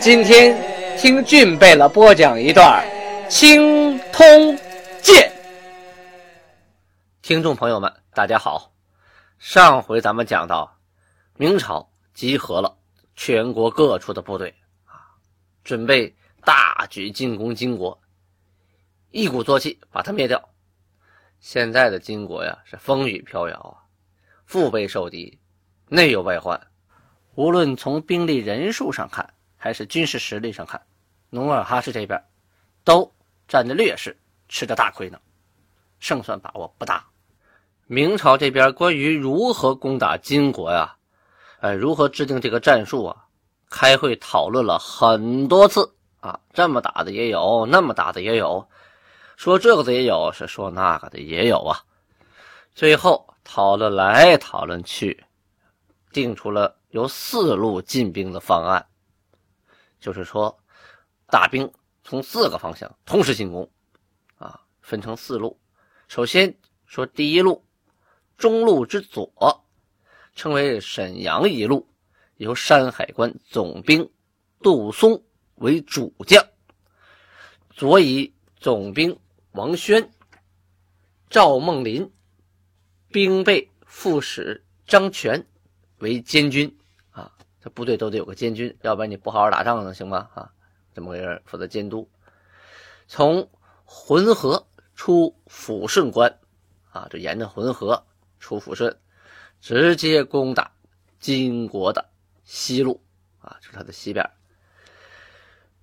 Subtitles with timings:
[0.00, 0.54] 今天
[0.98, 2.84] 听俊贝勒播讲一段
[3.28, 4.56] 《青通
[5.00, 5.30] 剑》。
[7.22, 8.72] 听众朋友们，大家好。
[9.38, 10.78] 上回咱们讲到，
[11.36, 12.76] 明朝集合了
[13.14, 14.54] 全国各处的部队
[14.84, 15.16] 啊，
[15.64, 17.98] 准备大举进攻金国，
[19.10, 20.50] 一鼓作气把它灭掉。
[21.40, 23.74] 现在的金国呀，是风雨飘摇啊，
[24.44, 25.38] 腹背受敌，
[25.88, 26.60] 内有外患。
[27.34, 29.34] 无论从兵力人数上看，
[29.66, 30.80] 还是军事实力上看，
[31.28, 32.22] 努尔哈赤这边
[32.84, 33.12] 都
[33.48, 34.16] 占着劣势，
[34.48, 35.18] 吃着大亏呢，
[35.98, 37.04] 胜算把握不大。
[37.88, 40.94] 明朝这边关于如何攻打金国呀，
[41.58, 43.26] 呃，如何制定这个战术啊，
[43.68, 48.68] 开会讨论了很多次啊，这么打的也有，那么打的也有，
[49.36, 51.82] 说这个的也有，是说那个的也有啊。
[52.72, 55.24] 最后讨论来讨论去，
[56.12, 56.76] 定出了。
[56.90, 58.86] 有四路进兵的方案，
[60.00, 60.58] 就是说，
[61.26, 61.70] 大兵
[62.04, 63.70] 从四个方向同时进攻，
[64.38, 65.58] 啊，分成四路。
[66.08, 67.64] 首先说第一路，
[68.38, 69.64] 中路之左，
[70.34, 71.88] 称为沈阳一路，
[72.36, 74.08] 由山海关总兵
[74.60, 75.22] 杜松
[75.56, 76.46] 为主将，
[77.70, 79.18] 左以总兵
[79.52, 80.12] 王宣、
[81.28, 82.12] 赵梦麟、
[83.08, 85.46] 兵备副使张全
[85.98, 86.78] 为监军。
[87.70, 90.28] 部队都得有个监军，要不然你不好好打仗能行吗？
[90.34, 90.52] 啊，
[90.94, 92.08] 这么个人负责监督。
[93.08, 93.48] 从
[93.84, 96.38] 浑河出抚顺关，
[96.90, 98.06] 啊，就沿着浑河
[98.40, 98.98] 出抚顺，
[99.60, 100.72] 直接攻打
[101.18, 102.08] 金国的
[102.44, 103.02] 西路，
[103.38, 104.30] 啊，就是它的西边。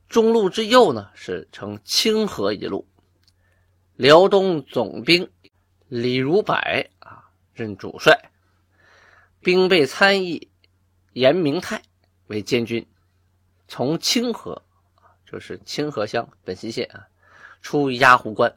[0.08, 2.88] 中路之右呢，是呈清河一路，
[3.96, 5.30] 辽东总兵
[5.88, 6.54] 李如柏
[7.00, 8.32] 啊任主帅，
[9.42, 10.50] 兵备参议。
[11.14, 11.82] 严明泰
[12.28, 12.86] 为监军，
[13.68, 14.64] 从清河
[15.26, 17.08] 就是清河乡本溪县啊，
[17.62, 18.52] 出鸭湖关，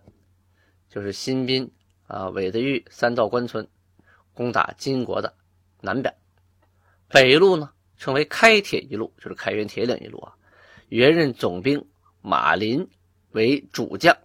[0.88, 1.70] 就是新宾
[2.06, 3.68] 啊、韦子峪三道关村，
[4.32, 5.34] 攻打金国的
[5.82, 6.14] 南边。
[7.08, 10.34] 北路呢，称为开铁一路，就是开元铁岭一路啊。
[10.88, 11.86] 原任总兵
[12.22, 12.88] 马林
[13.32, 14.16] 为主将，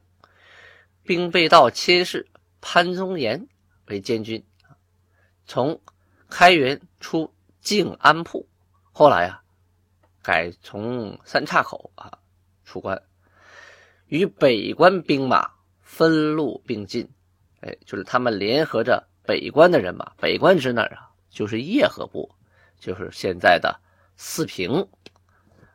[1.04, 2.30] 兵备道佥事
[2.62, 3.48] 潘宗岩
[3.88, 4.46] 为监军，
[5.46, 5.82] 从
[6.30, 7.34] 开元出。
[7.62, 8.48] 静安铺，
[8.92, 9.44] 后来啊，
[10.24, 12.18] 改从三岔口啊
[12.66, 13.02] 出关，
[14.08, 17.08] 与北关兵马分路并进，
[17.62, 20.12] 哎，就是他们联合着北关的人马。
[20.18, 21.12] 北关指哪儿啊？
[21.30, 22.34] 就是叶赫部，
[22.80, 23.80] 就是现在的
[24.18, 24.88] 四平，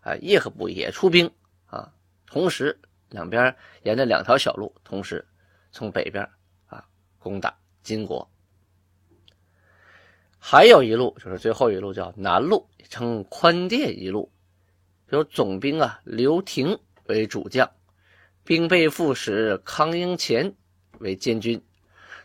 [0.02, 1.30] 啊，叶赫部也出兵
[1.66, 1.92] 啊。
[2.26, 2.78] 同时，
[3.10, 5.26] 两边沿着两条小路，同时
[5.70, 6.28] 从北边
[6.66, 6.84] 啊
[7.20, 8.28] 攻打金国。
[10.48, 14.30] 还有一路，就是最后一路，叫南路，称宽甸一路，
[15.08, 17.68] 由总兵啊刘廷为主将，
[18.44, 20.54] 兵备副使康英乾
[21.00, 21.60] 为监军，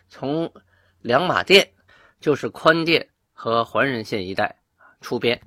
[0.07, 0.53] 从
[1.01, 1.73] 两马店，
[2.19, 4.61] 就是宽甸和桓仁县一带
[5.01, 5.41] 出边。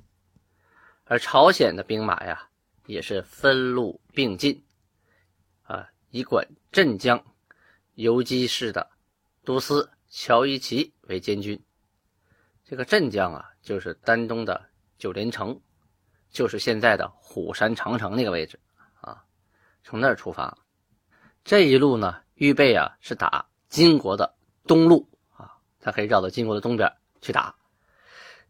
[1.05, 2.49] 而朝鲜的兵马呀，
[2.87, 4.61] 也是分路并进，
[5.63, 7.23] 啊，以管镇江
[7.93, 8.91] 游击市的
[9.45, 11.57] 都司乔一奇为监军。
[12.67, 14.59] 这个镇江啊，就是丹东的
[14.97, 15.61] 九连城，
[16.31, 18.59] 就是现在的虎山长城那个位置
[19.01, 19.23] 啊。
[19.83, 20.57] 从那儿出发，
[21.43, 24.33] 这一路呢，预备啊是打金国的
[24.65, 27.55] 东路啊，他可以绕到金国的东边去打。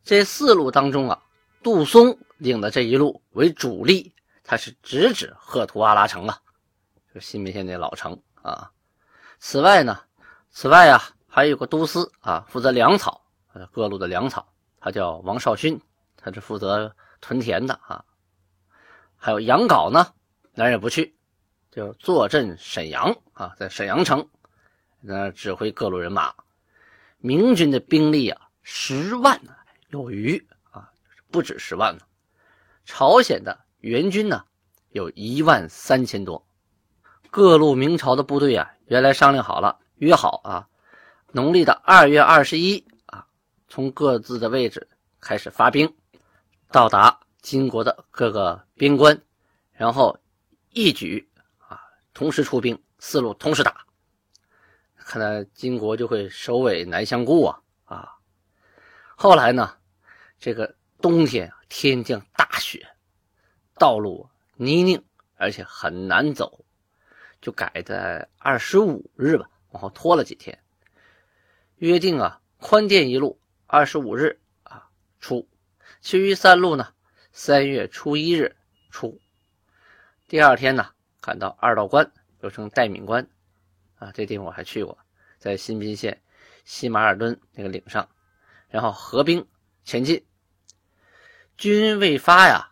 [0.01, 1.21] 这四路当中啊，
[1.61, 4.15] 杜松领的这一路为主力，
[4.45, 6.39] 他是直指赫图阿拉城啊，
[7.13, 8.71] 就是新民县那老城啊。
[9.39, 9.99] 此外呢，
[10.51, 13.24] 此外啊，还有个都司啊，负责粮草。
[13.71, 14.47] 各路的粮草，
[14.79, 15.79] 他叫王少勋，
[16.17, 18.03] 他是负责屯田的啊。
[19.15, 20.13] 还有杨镐呢，
[20.53, 21.15] 哪也不去，
[21.71, 24.27] 就坐镇沈阳啊，在沈阳城
[25.01, 26.33] 那指挥各路人马。
[27.19, 29.41] 明军的兵力啊，十万
[29.89, 30.91] 有余啊，
[31.31, 32.03] 不止十万呢。
[32.85, 34.43] 朝鲜的援军呢，
[34.89, 36.45] 有一万三千多。
[37.31, 40.67] 各路明朝的部队啊，原来商量好了，约好啊，
[41.31, 42.85] 农历的二月二十一。
[43.75, 44.87] 从各自的位置
[45.19, 45.93] 开始发兵，
[46.71, 49.21] 到达金国的各个边关，
[49.73, 50.17] 然后
[50.69, 51.81] 一举啊，
[52.13, 53.85] 同时出兵，四路同时打，
[54.95, 58.15] 看来金国就会首尾难相顾啊啊！
[59.13, 59.75] 后来呢，
[60.39, 62.87] 这个冬天天降大雪，
[63.77, 64.25] 道路
[64.55, 65.03] 泥泞，
[65.35, 66.63] 而且很难走，
[67.41, 70.57] 就改在二十五日吧，往后拖了几天，
[71.75, 74.87] 约定啊，宽甸一路二十五日啊
[75.19, 75.47] 出，
[76.01, 76.93] 其余三路呢，
[77.31, 78.55] 三月初一日
[78.91, 79.19] 出。
[80.27, 80.89] 第二天呢，
[81.19, 83.27] 赶到二道关，又称待敏关，
[83.97, 84.97] 啊，这地方我还去过，
[85.39, 86.21] 在新宾县
[86.63, 88.07] 西马尔敦那个岭上，
[88.69, 89.47] 然后合兵
[89.83, 90.23] 前进。
[91.57, 92.69] 军未发呀，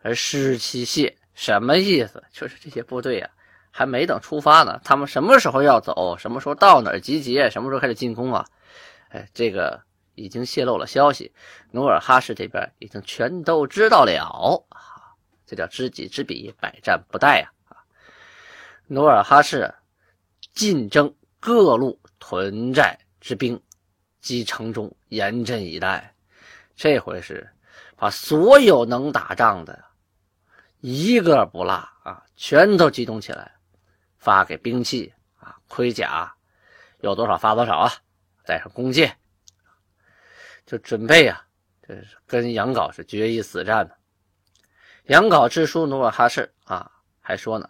[0.00, 2.24] 而失其懈，什么意思？
[2.32, 3.30] 就是这些部队呀，
[3.70, 8.46] 还没等出发呢，他们什么时候要走，什么时候到哪儿集结，什么时候开始进攻啊？
[9.10, 9.82] 哎，这个
[10.14, 11.32] 已经泄露了消息，
[11.70, 14.64] 努尔哈赤这边已经全都知道了。
[15.46, 17.52] 这叫知己知彼，百战不殆呀！
[17.68, 17.76] 啊，
[18.86, 19.74] 努尔哈赤
[20.54, 23.62] 进征各路屯寨之兵，
[24.20, 26.14] 击城中，严阵以待。
[26.74, 27.48] 这回是
[27.96, 29.84] 把所有能打仗的
[30.80, 31.72] 一个不落
[32.02, 33.52] 啊，全都集中起来，
[34.18, 36.34] 发给兵器啊，盔甲
[37.00, 37.92] 有多少发多少啊，
[38.46, 39.16] 带上弓箭，
[40.72, 41.44] 就准备啊，
[41.86, 43.94] 这是跟杨镐是决一死战的。
[45.04, 46.90] 杨镐致书努尔哈赤啊，
[47.20, 47.68] 还说呢：“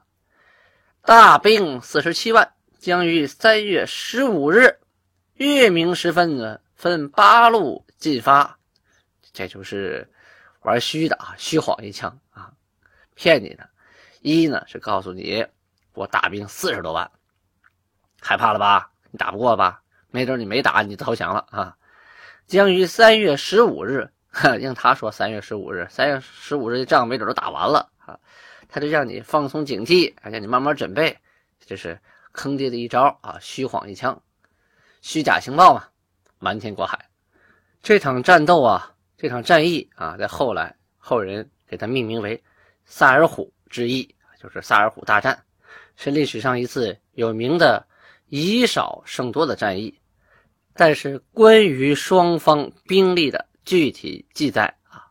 [1.03, 4.79] 大兵四十七万，将于三月十五日
[5.33, 8.57] 月明时分呢，分八路进发。”
[9.35, 10.09] 这就是
[10.61, 12.53] 玩虚的啊，虚晃一枪啊，
[13.17, 13.69] 骗你的。
[14.21, 15.45] 一呢是告诉你
[15.93, 17.11] 我大兵四十多万，
[18.21, 18.93] 害怕了吧？
[19.11, 19.83] 你打不过吧？
[20.13, 21.77] 没准你没打，你投降了啊！
[22.53, 24.09] 将于三月十五日。
[24.63, 28.19] 让他说三月十五日，三月十五日的仗没准都打完了啊！
[28.67, 31.15] 他就让你放松警惕，让你慢慢准备，
[31.67, 32.01] 这是
[32.33, 33.37] 坑爹的一招啊！
[33.43, 34.19] 虚晃一枪，
[35.03, 35.85] 虚假情报嘛，
[36.39, 36.99] 瞒天过海。
[37.83, 42.43] 这场战斗啊，这场战役啊，在后来后人给它命名为
[42.87, 45.39] 萨尔浒之役，就是萨尔浒大战，
[45.95, 47.87] 是历史上一次有名的
[48.29, 49.95] 以少胜多的战役。
[50.75, 53.47] 但是关于双方兵力的。
[53.65, 55.07] 具体记载啊，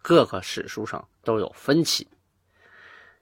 [0.00, 2.06] 各个史书上都有分歧。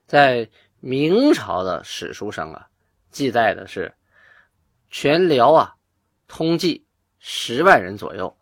[0.06, 0.50] 在
[0.80, 2.68] 明朝的史书上啊，
[3.10, 3.94] 记载的是
[4.90, 5.74] 全辽啊，
[6.28, 6.86] 通计
[7.18, 8.36] 十万人左右，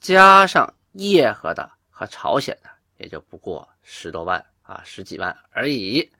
[0.00, 2.68] 加上叶赫的和朝鲜的，
[2.98, 6.12] 也就不过十多万啊，十几万而已。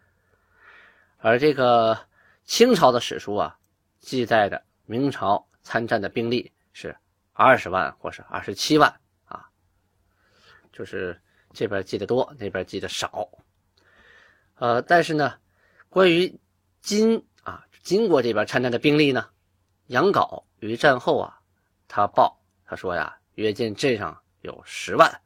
[1.18, 1.98] 而这个
[2.46, 3.58] 清朝的史书啊，
[4.00, 6.96] 记载的明朝参战的兵力是
[7.32, 9.50] 二十万或是二十七万啊。
[10.72, 11.20] 就是
[11.52, 13.28] 这边记得多，那边记得少，
[14.56, 15.34] 呃，但是呢，
[15.88, 16.38] 关于
[16.80, 19.28] 金啊金国这边参战的兵力呢，
[19.86, 21.40] 杨镐于战后啊，
[21.88, 25.20] 他报他说呀，约见镇上有十万，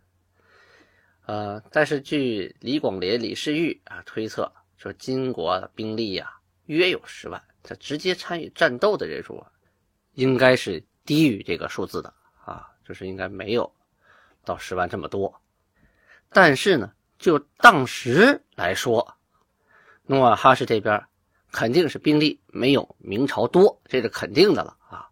[1.25, 9.51] 呃，但是据李广廉、李世玉啊推测说，金国兵力呀约有十万，他直接参与战斗的人数啊，
[10.19, 12.13] 应该是低于这个数字的
[12.45, 13.73] 啊，就是应该没有。
[14.45, 15.41] 到十万这么多，
[16.31, 19.15] 但是呢，就当时来说，
[20.07, 21.05] 努尔哈赤这边
[21.53, 25.09] 肯定是兵力没有明朝多，这是肯定的了啊。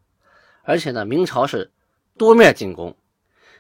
[0.64, 1.70] 而且呢，明朝是
[2.18, 2.96] 多面进攻。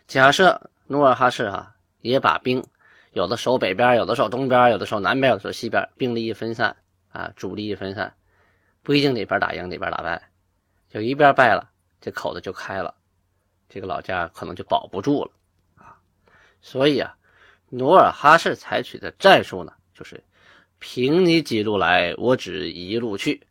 [0.08, 2.64] 假设努尔哈赤啊也把兵
[3.12, 6.76] 有的守北边，有的守东边，有的守南边，有的守西边，兵力一分散
[7.10, 8.16] 啊，主力一分散，
[8.82, 10.30] 不一定哪边打赢哪边打败，
[10.88, 12.94] 就一边败了，这口子就开了，
[13.68, 15.30] 这个老家可能就保不住了
[15.74, 15.98] 啊。
[16.60, 17.16] 所以啊，
[17.68, 20.22] 努尔哈赤采取的战术呢，就是
[20.78, 23.46] 凭你几路来，我只一路去。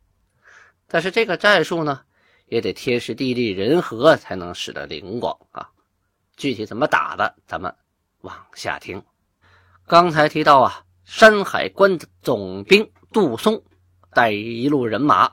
[0.88, 2.02] 但是这个战术呢，
[2.46, 5.70] 也得天时地利人和才能使得灵光啊。
[6.36, 7.74] 具体怎么打的，咱们
[8.20, 9.02] 往下听。
[9.86, 13.62] 刚才提到啊，山海关的总兵杜松
[14.12, 15.32] 带一路人马，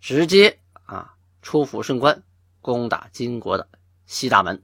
[0.00, 0.59] 直接
[0.94, 2.22] 啊出抚顺关，
[2.60, 3.68] 攻打金国的
[4.06, 4.62] 西大门。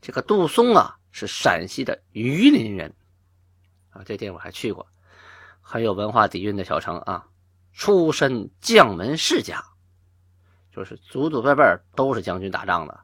[0.00, 0.96] 这个杜松啊。
[1.10, 2.94] 是陕西的榆林人，
[3.90, 4.86] 啊，这地方我还去过，
[5.62, 7.26] 很有文化底蕴的小城啊。
[7.72, 9.64] 出身将门世家，
[10.70, 11.62] 就是祖祖辈辈
[11.96, 13.00] 都是将军打仗的，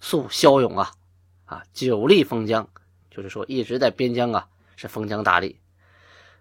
[0.00, 0.92] 素骁勇啊，
[1.46, 2.68] 啊，久立封疆，
[3.10, 5.56] 就是说一直在边疆啊是封疆大吏，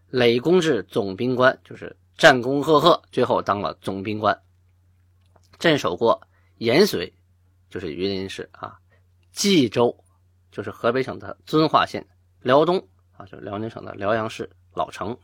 [0.10, 4.40] 累功至总兵官，就是战功赫赫，最后当了总兵官，
[5.60, 7.12] 镇守过延绥，
[7.70, 8.80] 就是榆林市啊，
[9.32, 10.02] 冀州。
[10.52, 12.08] 就是河北省的遵化县，
[12.40, 15.20] 辽东啊，就是辽宁省的辽阳市老城，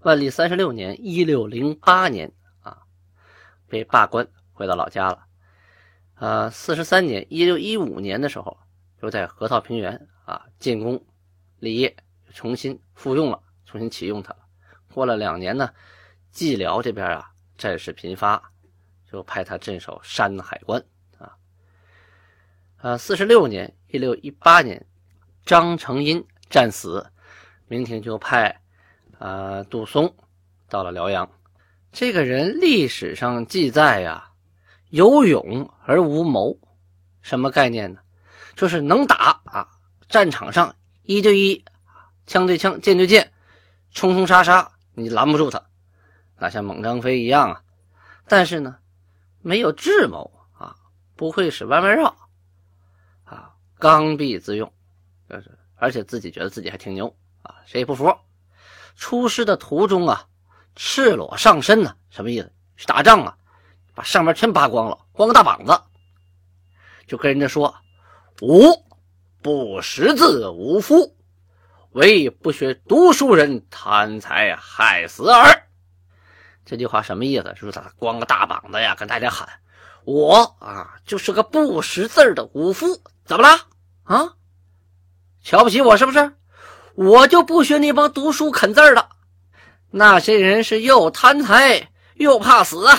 [0.00, 2.82] 万历三十六年（一六零八年）啊，
[3.68, 5.26] 被罢官，回到老家了。
[6.16, 8.58] 呃，四十三年（一六一五年）的时候，
[9.02, 11.06] 又在河套平原啊建功
[11.60, 11.96] 立业，
[12.34, 14.40] 重新复用了，重新启用他了。
[14.92, 15.70] 过了两年呢，
[16.32, 18.51] 蓟辽这边啊战事频发，
[19.12, 20.82] 就派他镇守山海关
[21.18, 21.36] 啊。
[22.78, 24.86] 呃，四十六年（一六一八年），
[25.44, 27.06] 张承殷战死，
[27.68, 28.58] 明廷就派
[29.18, 30.12] 呃杜松
[30.70, 31.30] 到了辽阳。
[31.92, 34.30] 这个人历史上记载呀，
[34.88, 36.58] 有勇而无谋，
[37.20, 38.00] 什么概念呢？
[38.56, 39.68] 就是能打啊，
[40.08, 41.62] 战场上一对一，
[42.26, 43.30] 枪对枪，剑对剑，
[43.90, 44.72] 冲冲杀杀。
[44.94, 45.62] 你拦不住他，
[46.38, 47.62] 那像猛张飞一样啊！
[48.28, 48.76] 但是呢，
[49.42, 50.74] 没有智谋啊，
[51.16, 52.16] 不会使弯弯绕
[53.24, 54.72] 啊，刚愎自用，
[55.28, 58.16] 就是而且自己觉得自己还挺牛啊，谁也不服。
[58.96, 60.26] 出师的途中啊，
[60.76, 62.52] 赤裸上身呢，什么意思？
[62.76, 63.36] 去打仗啊，
[63.94, 65.80] 把上面全扒光了，光个大膀子，
[67.06, 67.74] 就跟人家说
[68.40, 68.84] ：“吾
[69.42, 71.16] 不识字，无夫。”
[71.92, 75.68] 为不学读书人贪财害死耳。
[76.64, 77.54] 这句话什么意思？
[77.56, 79.48] 是不是他光个大膀子呀，跟大家喊
[80.04, 82.86] ：“我啊，就是个不识字的武夫，
[83.24, 83.66] 怎么了？
[84.04, 84.34] 啊，
[85.42, 86.36] 瞧不起我是不是？
[86.94, 89.08] 我就不学那帮读书啃字的，
[89.90, 92.98] 那些人是又贪财又怕死啊！”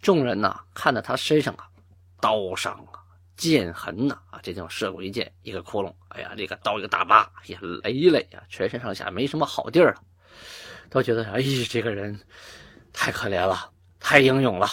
[0.00, 1.68] 众人呐，看到他身上啊，
[2.20, 3.00] 刀伤啊。
[3.36, 5.90] 剑痕呐啊，这地方射过一箭，一个窟窿。
[6.08, 10.02] 哎呀，这个刀一个大疤，也累累呀，全身上下没什么好地儿了，
[10.90, 12.20] 都觉得哎，这个人
[12.92, 14.68] 太可怜了，太英勇了。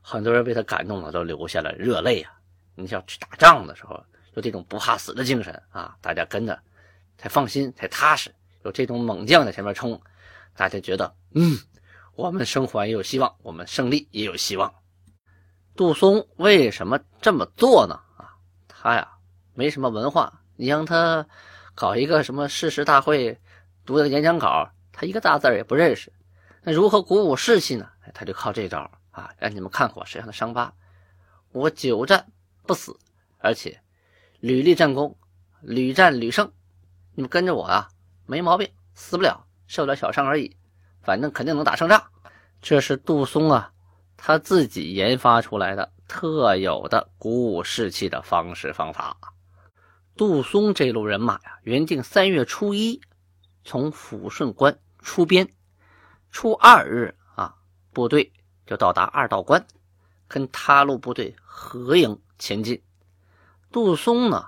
[0.00, 2.32] 很多人被他感动了，都流下了热泪啊。
[2.74, 4.02] 你像去打仗的时候，
[4.34, 6.58] 有这种不怕死的精神啊，大家跟着
[7.18, 8.34] 才放心，才踏实。
[8.64, 10.00] 有这种猛将在前面冲，
[10.56, 11.58] 大家觉得嗯，
[12.14, 14.72] 我们生还也有希望，我们胜利也有希望。
[15.76, 17.94] 杜松为什么这么做呢？
[18.16, 18.32] 啊，
[18.68, 19.08] 他呀
[19.54, 21.26] 没什么文化，你让他
[21.74, 23.38] 搞一个什么誓师大会，
[23.84, 26.12] 读个演讲稿，他一个大字也不认识，
[26.62, 27.88] 那如何鼓舞士气呢？
[28.14, 30.72] 他就靠这招啊，让你们看看我身上的伤疤，
[31.52, 32.26] 我久战
[32.66, 32.96] 不死，
[33.38, 33.80] 而且
[34.40, 35.16] 屡立战功，
[35.60, 36.52] 屡战屡胜，
[37.14, 37.88] 你们跟着我啊，
[38.26, 40.56] 没毛病，死不了，受点小伤而已，
[41.02, 42.02] 反正肯定能打胜仗。
[42.60, 43.72] 这是杜松啊。
[44.24, 49.16] 他自己研发出来的特有的鼓舞士气的方式方法。
[50.16, 53.00] 杜松这路人马呀，原定三月初一
[53.64, 55.48] 从抚顺关出边，
[56.30, 57.54] 初二日啊，
[57.92, 58.32] 部队
[58.66, 59.66] 就到达二道关，
[60.28, 62.82] 跟他路部队合营前进。
[63.70, 64.46] 杜松呢，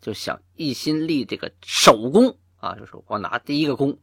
[0.00, 3.98] 就想一心立这个首功啊，就是我拿第一个功，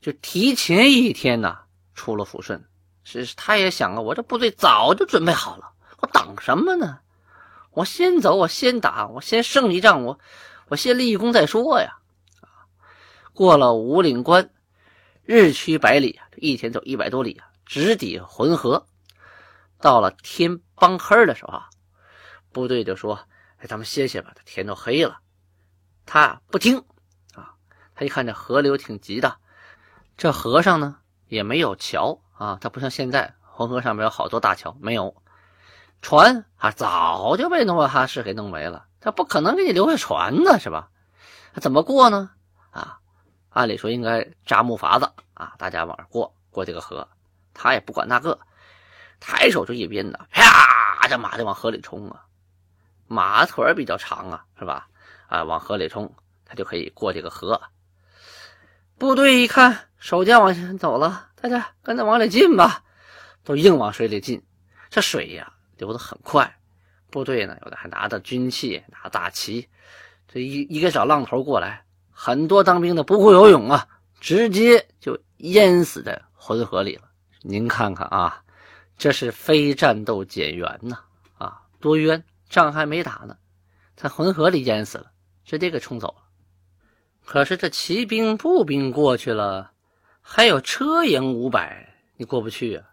[0.00, 1.58] 就提前一天呢
[1.94, 2.64] 出了抚顺。
[3.04, 7.00] 是，他也想啊，我这部队早就准备好了，我等什么呢？
[7.70, 10.18] 我先走，我先打，我先胜一仗，我
[10.68, 11.98] 我先立一功再说呀！
[13.32, 14.50] 过了五岭关，
[15.24, 18.86] 日驱百里，一天走一百多里啊，直抵浑河。
[19.80, 21.70] 到了天帮黑的时候啊，
[22.52, 23.20] 部队就说
[23.58, 25.20] ：“哎，咱们歇歇吧，天都黑了。”
[26.06, 26.84] 他不听
[27.34, 27.54] 啊，
[27.94, 29.36] 他一看这河流挺急的，
[30.16, 30.98] 这河上呢
[31.28, 32.20] 也没有桥。
[32.32, 35.14] 啊，它不像现在浑河上面有好多大桥，没有
[36.00, 38.86] 船啊，早就被努尔哈赤给弄没了。
[38.98, 40.90] 他不可能给你留下船呢，是吧？
[41.60, 42.30] 怎么过呢？
[42.72, 42.98] 啊，
[43.52, 47.06] 按理说应该扎木筏子啊，大家往上过过这个河。
[47.54, 48.38] 他也不管那个，
[49.20, 52.24] 抬手就一鞭子，啪，这马就往河里冲啊。
[53.06, 54.88] 马腿比较长啊，是吧？
[55.26, 56.14] 啊，往河里冲，
[56.46, 57.60] 他就可以过这个河。
[58.96, 61.28] 部队一看，守将往前走了。
[61.34, 62.84] 大家跟着往里进吧，
[63.44, 64.42] 都硬往水里进。
[64.88, 66.56] 这水呀流得很快，
[67.10, 69.68] 部队呢有的还拿着军器，拿大旗。
[70.28, 71.84] 这一一个小浪头过来，
[72.24, 73.88] 很多当兵的不会游泳啊，
[74.20, 77.02] 直接就淹死在浑河里了。
[77.40, 78.44] 您看看啊，
[78.96, 81.00] 这是非战斗减员呐！
[81.36, 83.36] 啊，多冤，仗还没打呢，
[83.96, 85.10] 在浑河里淹死了，
[85.44, 86.22] 直接给冲走了。
[87.24, 89.72] 可是这骑兵、步兵过去了。
[90.20, 92.86] 还有车营五百，你过不去啊？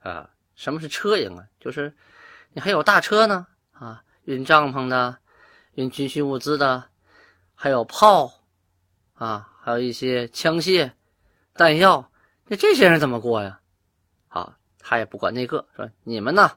[0.00, 1.46] 啊，什么是车营啊？
[1.58, 1.96] 就是
[2.52, 5.16] 你还有大车呢啊，运帐篷的，
[5.72, 6.84] 运军需物资的，
[7.54, 8.30] 还有炮
[9.14, 10.92] 啊，还有一些枪械、
[11.54, 12.10] 弹药，
[12.46, 13.60] 那这些人怎么过呀？
[14.28, 16.50] 好，他也不管那个，说你们呢，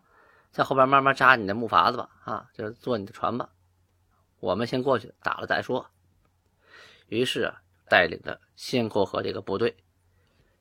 [0.52, 3.50] 在后边慢慢扎你的木筏子吧，啊，就是坐你的船吧，
[4.40, 5.90] 我们先过去打了再说。
[7.08, 9.76] 于是啊，带领着先过河这个部队。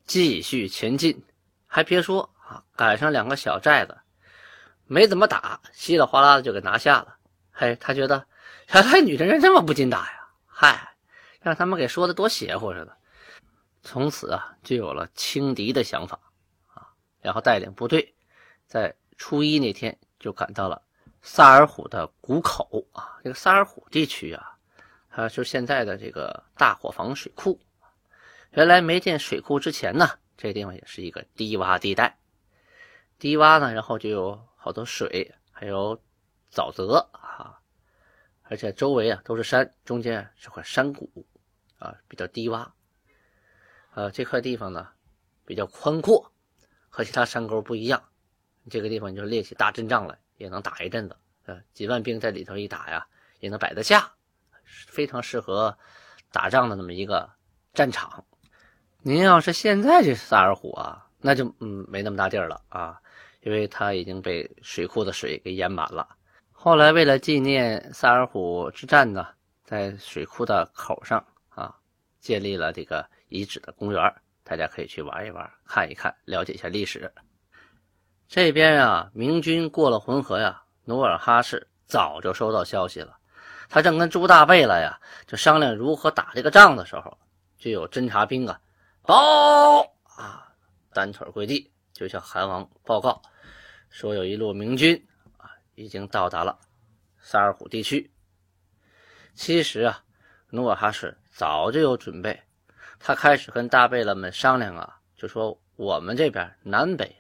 [0.04, 1.24] 继续前进。
[1.68, 3.98] 还别说啊，赶上两个小寨子，
[4.86, 7.16] 没怎么打，稀里哗啦的就给拿下了。
[7.50, 8.24] 嘿，他觉得
[8.72, 10.28] 原来女真人这么不禁打呀！
[10.46, 10.95] 嗨，
[11.46, 12.96] 让他们给说的多邪乎似的。
[13.80, 16.18] 从此啊，就有了轻敌的想法
[16.74, 18.16] 啊，然后带领部队
[18.66, 20.82] 在初一那天就赶到了
[21.22, 23.20] 萨尔浒的谷口啊。
[23.22, 24.58] 这个萨尔浒地区啊，
[25.08, 27.60] 它就是现在的这个大伙房水库。
[28.50, 30.18] 原来没建水库之前呢。
[30.36, 32.18] 这地方也是一个低洼地带，
[33.20, 35.96] 低洼呢，然后就有好多水，还有
[36.52, 37.60] 沼泽啊，
[38.42, 41.08] 而且周围啊都是山，中间是块山谷
[41.78, 42.66] 啊，比较低洼。
[43.94, 44.88] 呃，这块地方呢
[45.44, 46.32] 比较宽阔，
[46.88, 48.02] 和其他山沟不一样。
[48.68, 51.16] 这个地方就列起大阵仗来，也能打一阵子。
[51.44, 53.06] 呃，几万兵在里头一打呀，
[53.38, 54.12] 也能摆得下，
[54.64, 55.78] 非常适合
[56.32, 57.30] 打仗的那么一个
[57.72, 58.24] 战场。
[59.02, 63.00] 您要是现在这萨尔浒啊，那就嗯没那么大地儿了啊，
[63.42, 66.16] 因为它已经被水库的水给淹满了。
[66.50, 69.28] 后来为了纪念萨尔浒之战呢，
[69.64, 71.24] 在水库的口上，
[72.26, 74.02] 建立了这个遗址的公园，
[74.42, 77.08] 大家可以去玩一玩，看一看，了解一下历史。
[78.26, 83.16] 这边啊，明军过了浑河呀，努尔哈赤早就收到消息了，
[83.68, 87.16] 他正跟朱大贝勒呀就商量如何打这个仗的时候，
[87.58, 88.60] 就有侦察兵啊。
[89.02, 89.82] 报
[90.16, 90.52] 啊！
[90.92, 93.22] 单腿跪地，就向韩王报告
[93.88, 95.00] 说，有一路明军
[95.36, 96.58] 啊，已经到达了
[97.20, 98.10] 萨尔浒地区。
[99.34, 100.02] 其实啊，
[100.50, 102.42] 努尔哈赤早就有准备，
[102.98, 107.14] 他开始跟大贝勒们商量啊，就说我们这边南北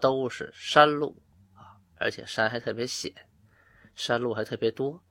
[0.00, 1.14] 都是山路
[1.54, 3.12] 啊，而且山还特别险，
[3.94, 5.02] 山路还特别多，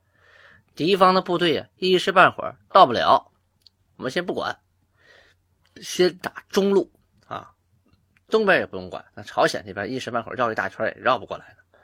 [0.74, 3.30] 敌方的部队啊，一时半会儿到不了，
[3.96, 4.58] 我们先不管。
[5.80, 6.92] 先打中路
[7.28, 7.54] 啊，
[8.28, 11.78] 东边也不用管，那朝鲜那边一时半会儿绕一大圈也绕不过来的。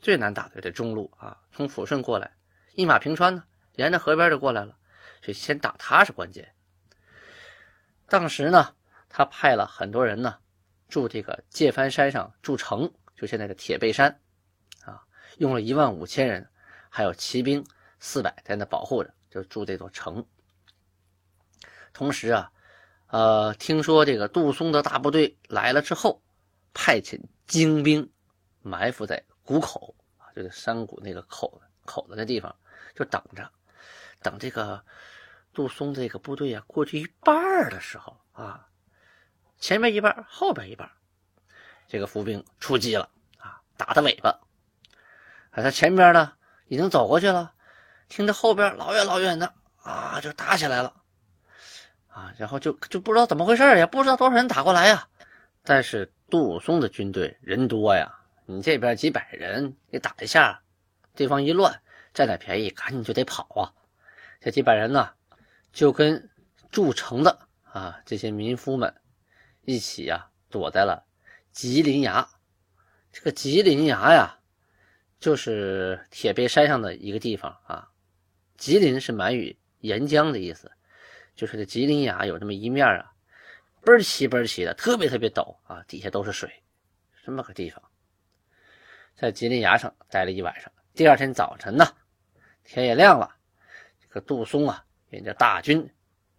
[0.00, 2.32] 最难打的这中路啊，从抚顺过来，
[2.72, 3.44] 一马平川呢，
[3.76, 4.76] 沿着河边就过来了，
[5.22, 6.54] 所以先打他是关键。
[8.06, 8.74] 当时呢，
[9.08, 10.38] 他派了很多人呢，
[10.88, 14.20] 住这个界藩山上筑城，就现在的铁背山
[14.84, 15.04] 啊，
[15.38, 16.48] 用了一万五千人，
[16.88, 17.64] 还有骑兵
[18.00, 20.26] 四百在那保护着，就住这座城。
[21.92, 22.52] 同时啊。
[23.10, 26.20] 呃，听说这个杜松的大部队来了之后，
[26.74, 28.12] 派遣精兵
[28.60, 32.54] 埋伏在谷口啊，就是山谷那个口口子那地方，
[32.94, 33.50] 就等着，
[34.20, 34.84] 等这个
[35.52, 38.68] 杜松这个部队啊过去一半的时候啊，
[39.58, 40.90] 前面一半，后边一半，
[41.86, 44.30] 这个伏兵出击了啊，打他尾巴，
[45.50, 46.32] 啊，他前边呢
[46.66, 47.52] 已经走过去了，
[48.08, 50.94] 听着后边老远老远的啊，就打起来了。
[52.08, 55.08] 啊，然后就就不知道怎么回事也不知道多少人打过来呀。
[55.62, 58.12] 但是杜松的军队人多呀，
[58.44, 60.60] 你这边几百人，你打一下，
[61.14, 61.80] 对方一乱，
[62.12, 63.70] 占点便宜，赶紧就得跑啊。
[64.40, 65.10] 这几百人呢，
[65.72, 66.30] 就跟
[66.70, 68.94] 筑城的啊这些民夫们
[69.62, 71.06] 一起呀，躲在了
[71.52, 72.28] 吉林崖。
[73.12, 74.38] 这个吉林崖呀，
[75.18, 77.88] 就是铁背山上的一个地方啊。
[78.56, 80.70] 吉林是满语沿江的意思。
[81.34, 83.12] 就是这吉林崖有这么一面啊，
[83.84, 86.50] 倍儿齐倍儿齐的，特别特别陡啊，底下都是水，
[87.24, 87.80] 这么个地方。
[89.14, 91.86] 在吉林崖上待了一晚上，第二天早晨呢，
[92.64, 93.36] 天也亮了，
[94.08, 95.88] 这个杜松啊，人家大军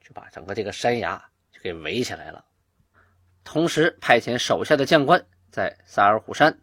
[0.01, 2.43] 就把整个这个山崖就给围起来了，
[3.43, 6.59] 同时派遣手下的将官在萨尔虎山，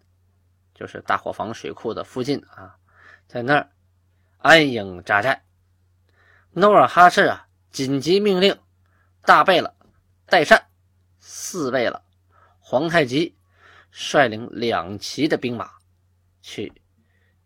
[0.74, 2.76] 就是大伙房水库的附近啊，
[3.26, 3.70] 在那儿
[4.38, 5.44] 安营扎寨。
[6.52, 7.42] 努尔哈赤啊。
[7.72, 8.58] 紧急命令
[9.20, 9.76] 大贝勒
[10.24, 10.66] 代善、
[11.20, 12.02] 四贝勒
[12.58, 13.36] 皇太极
[13.90, 15.72] 率领两旗的兵马
[16.40, 16.72] 去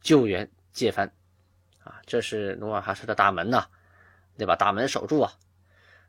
[0.00, 1.12] 救援界藩
[2.06, 3.66] 这是努尔哈赤的大门呐，
[4.36, 5.32] 得把大门守住啊。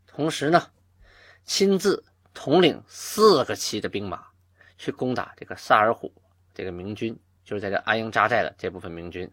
[0.07, 0.71] 同时呢，
[1.43, 4.27] 亲自统领四个旗的兵马
[4.77, 6.11] 去攻打这个萨尔浒
[6.53, 9.31] 这个明军，就是在这安营扎寨的这部分明军。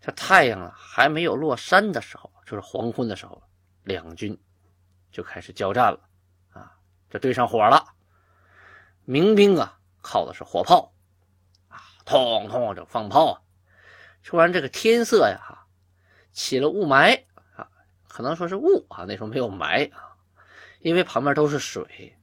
[0.00, 3.42] 这太阳啊还没有落山的时候，就是黄昏的时候。
[3.84, 4.34] 两军
[5.12, 6.00] 就开始交战了，
[6.52, 6.72] 啊，
[7.10, 7.84] 这对上火了。
[9.04, 10.90] 民兵啊，靠的是火炮，
[11.68, 13.42] 啊，通通就放炮啊。
[14.24, 15.66] 突然这个天色呀，哈，
[16.32, 17.22] 起了雾霾
[17.54, 17.68] 啊，
[18.08, 20.16] 可能说是雾啊，那时候没有霾啊，
[20.80, 22.16] 因为旁边都是水，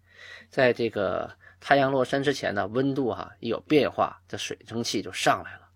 [0.50, 5.70] 在这个太阳落山之前呢，温度哈一有变化，这水蒸气就上来了。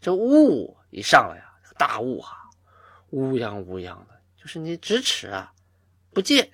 [0.00, 2.36] 这雾一上来呀，大雾哈，
[3.10, 4.20] 乌泱乌泱的。
[4.36, 5.52] 就是你咫尺啊，
[6.14, 6.50] 不见，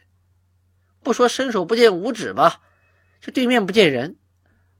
[1.03, 2.61] 不说伸手不见五指吧，
[3.21, 4.17] 这对面不见人，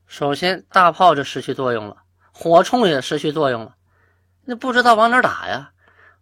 [0.07, 3.76] 首先大炮就失去作用了，火铳也失去作用了，
[4.47, 5.73] 那不知道往哪打呀？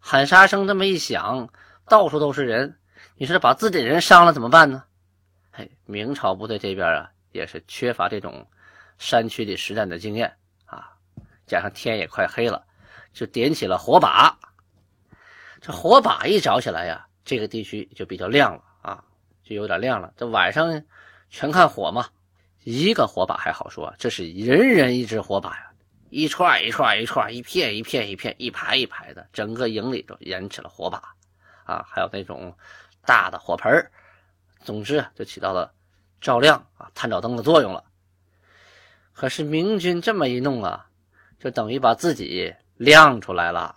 [0.01, 1.49] 喊杀声这么一响，
[1.87, 2.79] 到处都是人，
[3.17, 4.83] 你说把自己人伤了怎么办呢？
[5.53, 8.47] 哎，明朝部队这边啊，也是缺乏这种
[8.99, 10.35] 山区里实战的经验
[10.65, 10.91] 啊，
[11.47, 12.65] 加上天也快黑了，
[13.13, 14.37] 就点起了火把。
[15.61, 19.05] 这火把一着起来呀，这个地区就比较亮了啊，
[19.43, 20.13] 就有点亮了。
[20.17, 20.83] 这晚上
[21.31, 22.09] 全看火嘛，
[22.63, 25.73] 一个火把还好说，这是人人一支火把呀，
[26.11, 31.03] 一串一串一串，一片一片一片，一排一排的，整个营里都燃起了火把
[31.64, 32.57] 啊，还有那种
[33.05, 33.90] 大的火盆
[34.62, 35.73] 总之就起到了
[36.21, 37.85] 照亮啊探照灯的作用了。
[39.12, 40.87] 可是明军这么一弄啊，
[41.38, 43.75] 就等于把自己亮出来了。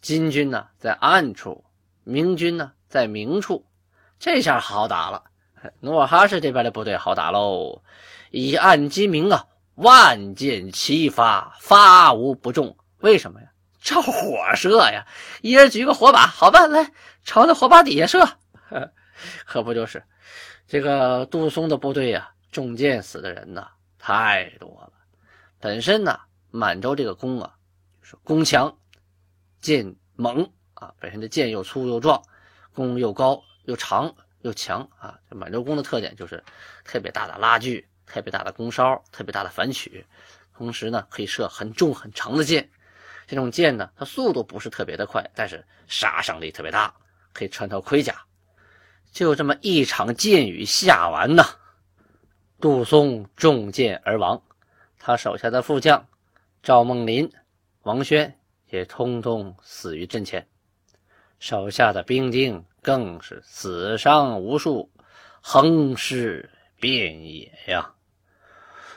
[0.00, 1.64] 金军呢在暗处，
[2.04, 3.66] 明军呢在明处，
[4.18, 5.24] 这下好打了。
[5.80, 7.82] 努尔哈赤这边的部队好打喽，
[8.30, 12.76] 以暗击明啊，万箭齐发，发无不中。
[12.98, 13.46] 为什么呀？
[13.80, 15.06] 照火射呀！
[15.40, 16.92] 一人举个火把，好吧，来
[17.24, 18.28] 朝那火把底下射。
[19.46, 20.04] 可不就是，
[20.66, 24.92] 这个杜松的部队呀，中箭死的人呐太多了。
[25.58, 27.54] 本身呢，满洲这个弓啊，
[28.02, 28.76] 是弓强。
[29.62, 32.22] 箭猛啊，本身的箭又粗又壮，
[32.74, 35.18] 弓又高又长又强啊。
[35.30, 36.44] 满洲弓的特点就是
[36.84, 40.04] 特别大的拉锯，特别大的弓梢，特别大的反曲，
[40.54, 42.68] 同时呢可以射很重很长的箭。
[43.26, 46.94] 这种箭呢，它速度不是特别的快，但是杀伤力特别大，
[47.32, 48.22] 可以穿透盔甲。
[49.12, 51.44] 就这么一场箭雨下完呐，
[52.60, 54.42] 杜松中箭而亡，
[54.98, 56.08] 他手下的副将
[56.62, 57.30] 赵梦麟、
[57.82, 58.36] 王轩。
[58.72, 60.46] 也通通死于阵前，
[61.40, 64.88] 手下的兵丁更是死伤无数，
[65.40, 67.92] 横尸遍野呀。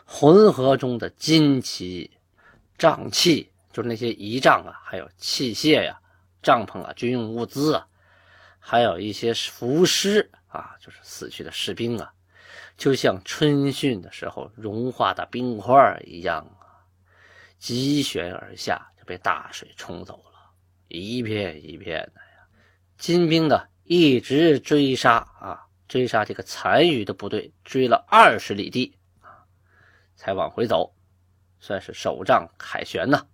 [0.06, 2.12] 浑河中的金旗、
[2.78, 6.00] 帐器，就是那些仪仗啊，还有器械呀、
[6.42, 7.88] 帐篷啊、军用物资啊，
[8.60, 12.14] 还有一些浮尸啊，就是死去的士兵啊，
[12.78, 16.86] 就像春汛的时候融化的冰块一样啊，
[17.60, 18.90] 急旋而下。
[18.96, 20.40] 就被大水冲走了，
[20.88, 22.48] 一片一片的呀！
[22.98, 28.96] 金兵的一直追杀啊，追杀这个残余的部队，追了二十里地，
[30.24, 30.94] 才往回走，
[31.60, 33.26] 算是首仗凯旋呐。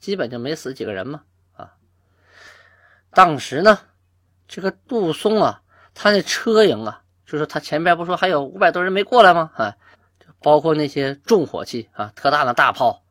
[0.00, 1.74] 基本就没死几个人嘛啊。
[3.10, 3.78] 当时呢，
[4.48, 5.62] 这个杜松啊，
[5.94, 9.52] 他那车营啊，就是他前边不说还有五百多人没过来吗？
[9.54, 9.76] 啊，
[10.42, 13.04] 包括那些重火器啊，特大的大炮。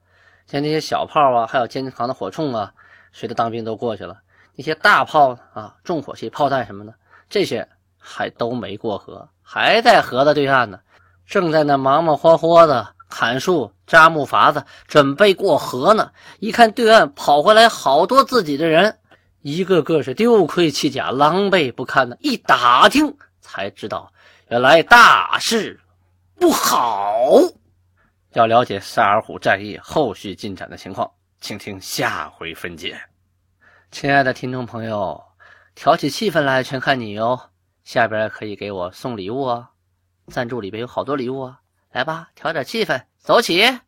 [0.46, 2.74] 像那些小炮啊，还有坚扛的火铳啊，
[3.14, 4.20] 随着当兵都过去了。
[4.56, 6.94] 那些大炮啊，重火器、炮弹什么的，
[7.30, 10.82] 这些还都没过河，还在河的对岸呢，
[11.30, 16.12] 正在那忙忙活活的砍树、扎木筏子，准备过河呢。
[16.40, 18.98] 一看对岸跑回来好多自己的人，
[19.42, 22.18] 一个个是丢盔弃甲、狼狈不堪的。
[22.20, 24.12] 一打听才知道，
[24.48, 25.80] 原来大事
[26.40, 27.16] 不好。
[28.34, 33.00] 要了解萨尔浒战役后续进展的情况，请听下回分解。
[33.92, 35.22] 亲爱的听众朋友，
[35.76, 37.40] 挑起气氛来全看你哟！
[37.84, 39.68] 下边可以给我送礼物哦，
[40.30, 41.62] 赞助里边有好多礼物啊！
[41.92, 43.80] 来吧，调点气氛，走起！